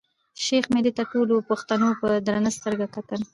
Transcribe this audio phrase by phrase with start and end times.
[0.43, 3.21] شېخ ملي ته ټولو پښتنو په درنه سترګه کتل.